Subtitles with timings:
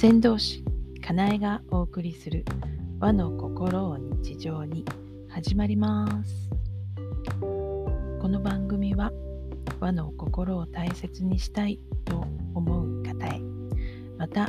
[0.00, 0.62] 先導師
[1.04, 2.44] かなえがお送りする
[3.00, 4.84] 和の心を日常に
[5.28, 6.48] 始まります。
[7.40, 9.10] この番組は
[9.80, 12.24] 和の心を大切にしたいと
[12.54, 13.40] 思う方へ。
[14.16, 14.48] また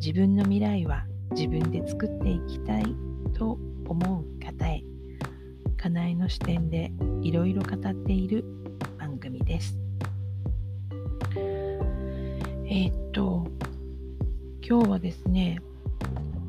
[0.00, 2.96] 自分の未来は自分で作っていきたい
[3.34, 4.82] と思う方へ。
[5.76, 8.42] かなえの視点でいろいろ語っている
[8.98, 9.76] 番組です。
[12.64, 13.46] えー、っと
[14.72, 15.60] 今日はですね、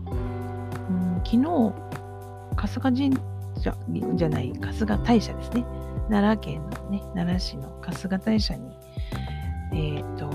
[0.08, 1.73] うん、昨日、
[2.55, 3.18] 春日神
[3.62, 3.77] 社
[4.16, 5.66] じゃない、春日大社ですね。
[6.09, 8.72] 奈良県のね、奈良市の春日大社に、
[9.73, 10.30] えっ、ー、と、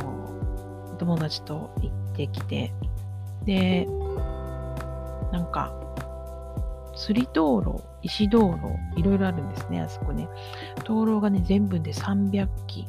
[0.98, 2.74] 友達と行ってきて、
[3.46, 3.86] で、
[5.32, 5.72] なんか、
[6.94, 10.28] 釣り道路、石道路、いろいろあるんですね、あそこね。
[10.84, 12.86] 灯籠がね、全部で300基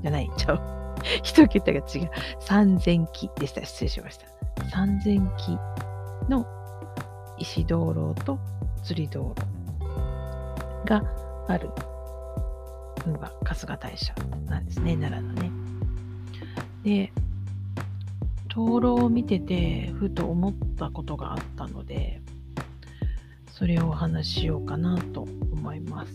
[0.00, 0.60] じゃない、ちゃう。
[1.22, 1.84] 一桁が違う。
[2.40, 3.62] 3000基でした。
[3.62, 4.37] 失礼しました。
[4.68, 5.58] 3000基
[6.28, 6.46] の
[7.38, 8.38] 石灯籠と
[8.82, 9.42] 釣り道路
[10.86, 11.02] が
[11.48, 11.70] ある
[13.06, 14.14] のが春日大社
[14.46, 15.50] なんですね、奈良のね。
[16.82, 17.12] で、
[18.48, 22.20] 灯籠を見てて、ふと思ったことがあったので、
[23.50, 26.14] それをお話ししようかなと思います。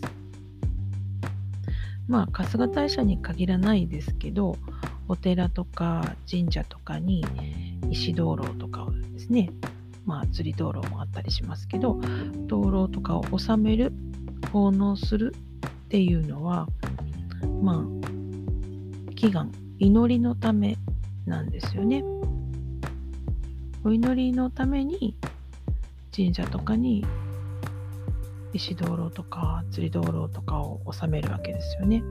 [2.06, 4.56] まあ、春日大社に限らないですけど、
[5.08, 7.24] お寺とか神社とかに
[7.90, 9.50] 石灯籠とかをですね、
[10.06, 12.00] まあ釣り灯籠もあったりしますけど、
[12.48, 13.92] 灯籠とかを収める、
[14.52, 15.34] 奉納する
[15.66, 16.68] っていうのは、
[17.62, 17.76] まあ、
[19.14, 20.76] 祈願、祈りのため
[21.26, 22.02] なんですよね。
[23.84, 25.14] お祈りのために
[26.14, 27.04] 神社とかに
[28.54, 32.02] 石灯籠とか釣り灯籠とかを収めるわけですよね。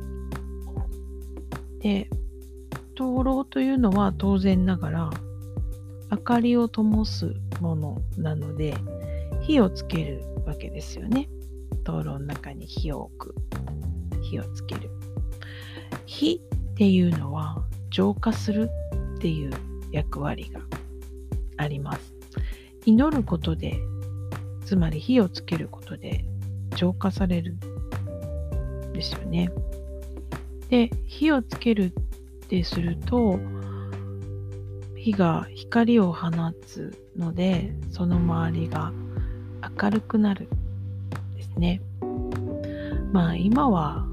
[1.80, 2.09] で、
[2.95, 5.09] 灯籠というのは当然ながら
[6.11, 8.75] 明かりを灯すものなので
[9.41, 11.29] 火をつけるわけですよね。
[11.84, 13.35] 灯籠の中に火を置く。
[14.22, 14.90] 火をつける。
[16.06, 16.41] 火
[16.73, 18.69] っていうのは浄化する
[19.16, 19.51] っていう
[19.91, 20.62] 役割が
[21.57, 22.13] あります。
[22.85, 23.79] 祈ることで、
[24.66, 26.25] つまり火をつけることで
[26.75, 29.51] 浄化されるんですよね。
[30.69, 31.94] で、火をつける
[32.43, 33.39] ってすると、
[34.95, 36.29] 火が光を放
[36.65, 38.93] つのでその周りが
[39.81, 40.47] 明るくなる
[41.35, 41.81] ですね。
[43.11, 44.07] まあ今は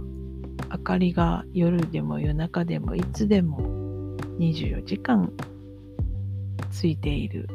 [0.73, 3.59] 明かりが夜でも夜中でもいつでも
[4.39, 5.33] 24時間
[6.73, 7.49] ついている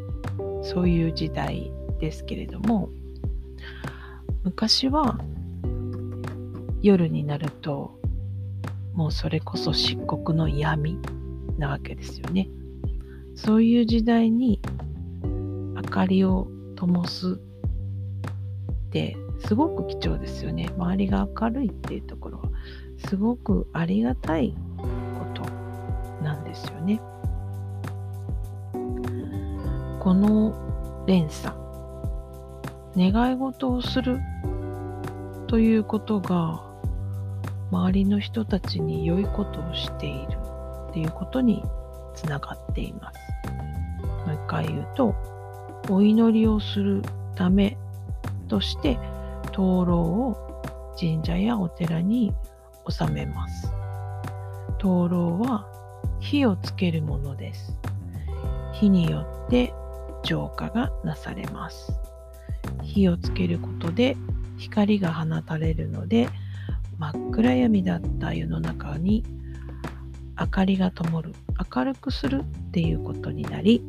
[0.64, 2.90] そういう時代ですけれども
[4.44, 5.20] 昔は
[6.82, 8.00] 夜になると
[8.96, 10.98] もうそれこそ漆黒の闇
[11.58, 12.50] なわけですよね。
[13.36, 14.62] そういう時代に
[15.76, 17.40] 明かりを灯す
[18.88, 20.70] ってすごく貴重ですよね。
[20.78, 22.50] 周りが明るいっていうところは
[23.08, 25.44] すごくありがたいこと
[26.24, 27.02] なんですよね。
[30.00, 31.54] この連鎖
[32.96, 34.20] 願い事をする
[35.48, 36.64] ということが
[37.72, 40.38] 周りの人たちに良いことをしている
[40.90, 41.64] っていうことに
[42.14, 43.20] つながっています。
[44.26, 45.16] もう一回言うと、
[45.90, 47.02] お祈りをする
[47.36, 47.78] ため
[48.48, 48.98] として
[49.52, 50.64] 灯籠を
[51.00, 52.34] 神社やお寺に
[52.86, 53.72] 納めます。
[54.78, 55.68] 灯籠は
[56.20, 57.78] 火をつけるものです。
[58.74, 59.74] 火によって
[60.24, 61.94] 浄化がなされます。
[62.84, 64.18] 火をつけることで
[64.58, 66.30] 光が放たれるので
[66.98, 69.24] 真っ暗闇だった世の中に
[70.40, 71.34] 明かりが灯る
[71.74, 73.82] 明るくするっていうことになり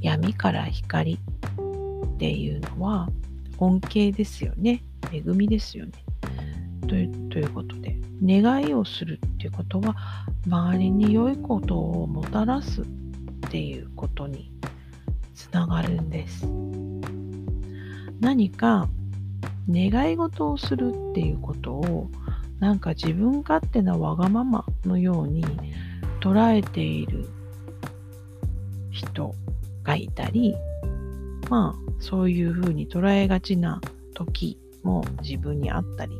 [0.00, 3.08] 闇から光っていうのは
[3.58, 4.84] 恩恵ですよね。
[5.12, 5.92] 恵みですよね。
[6.82, 6.88] と
[7.30, 9.96] ということで願いをするっていうことは
[10.46, 12.84] 周りに良いことをもたらすっ
[13.50, 14.52] ていうことに
[15.34, 16.46] つながるんです。
[18.20, 18.88] 何か
[19.68, 22.10] 願い事をするっていうことを
[22.60, 25.44] なんか自分勝手なわがままのように
[26.20, 27.28] 捉えている
[28.90, 29.34] 人
[29.82, 30.54] がいたり
[31.50, 33.80] まあそういうふうに捉えがちな
[34.14, 36.18] 時も自分にあったり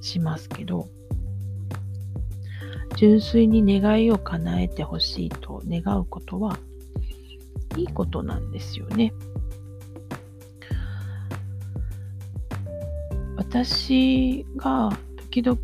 [0.00, 0.88] しますけど
[2.96, 6.58] 純粋に願いを叶えてほしいと願うことは
[7.76, 9.14] いいことなんですよね。
[13.52, 14.88] 私が
[15.30, 15.58] 時々、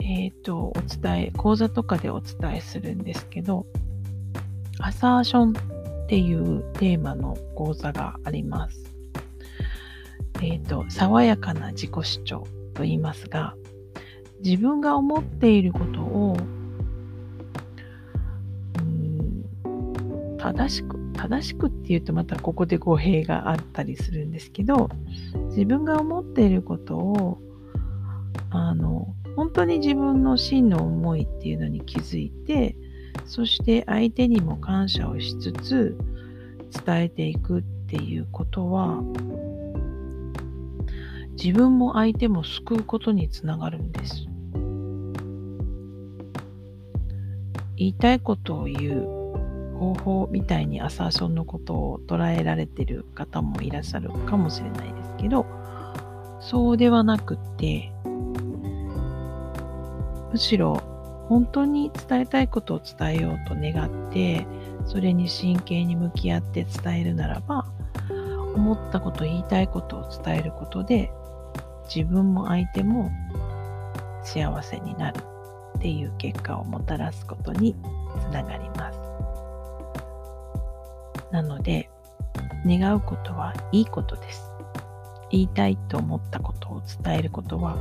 [0.00, 0.72] えっ、ー、と、お
[1.02, 3.66] 伝え、講座とかでお伝えするんですけど、
[4.78, 8.82] アサーションっていうテーマの講座があります。
[10.40, 13.54] えっ、ー、と、爽やかな自己主張と言いますが、
[14.42, 16.34] 自分が思っていることを
[20.38, 24.88] 正しく正しくっていうとまたここで語弊があったりするんですけど
[25.48, 27.38] 自分が思っていることを
[28.50, 32.76] あの本当に自分の真の思いっていうのに気づいて
[33.26, 35.96] そして相手にも感謝をしつつ
[36.84, 39.02] 伝えていくっていうことは
[41.32, 44.26] 自分も相手も救うことにつながるんです。
[47.76, 49.15] 言いたいことを言う
[49.78, 55.46] 方法みたいにアサーションのことを捉えられてる方もいらっしゃるかもしれないですけど
[56.40, 57.92] そうではなくって
[60.32, 60.82] むしろ
[61.28, 64.46] 本当に伝えたいことを伝えようと願って
[64.86, 67.66] それに真剣に向き合って伝えるならば
[68.54, 71.10] 思ったこと言いたいことを伝えることで
[71.92, 73.10] 自分も相手も
[74.22, 75.20] 幸せになる
[75.78, 77.76] っていう結果をもたらすことに
[78.20, 78.75] つながります。
[81.30, 81.90] なので、
[82.64, 84.50] 願うことはいいことです。
[85.30, 87.76] 言いたいと思ったことを伝えることは、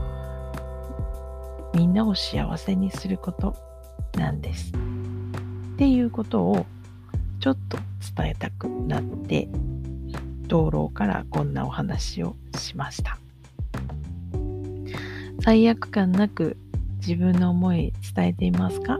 [1.73, 3.55] みんなを幸せにすること
[4.17, 4.71] なんです。
[4.71, 6.65] っていうことを
[7.39, 7.77] ちょっと
[8.15, 9.47] 伝えたくなって、
[10.47, 13.17] 道路からこんなお話をしました。
[15.39, 16.57] 罪悪感なく
[16.97, 18.97] 自分の思い伝えていますか？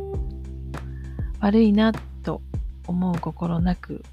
[1.39, 1.93] 悪いな
[2.23, 2.41] と
[2.87, 4.03] 思う心なく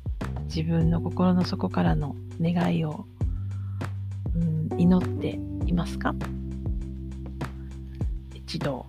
[0.54, 3.06] 自分の心の底からの願いを、
[4.34, 6.14] うん、祈っていますか？
[8.34, 8.84] 一度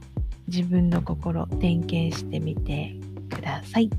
[0.47, 2.93] 自分の心点検してみて
[3.33, 3.89] ください。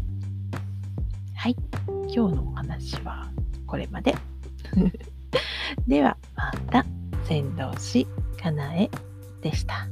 [1.35, 1.57] はい。
[2.15, 3.31] 今日のお話は
[3.67, 4.15] これまで。
[5.89, 6.85] ではまた、
[7.25, 8.07] 先導し
[8.43, 8.91] かなえ
[9.41, 9.89] でした。